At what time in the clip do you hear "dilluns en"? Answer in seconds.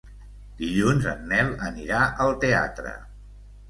0.61-1.23